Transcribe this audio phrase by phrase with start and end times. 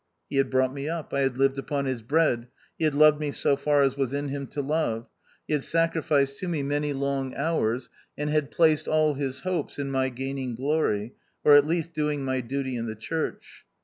[0.31, 2.47] He had brought me up, I had lived upon his bread,
[2.79, 5.07] he had loved me so far as was in him to love,
[5.45, 9.91] he had sacrificed to me many long hours, and had placed all his hopes in
[9.91, 13.67] my gaming glory, or at least doing my duty in the church.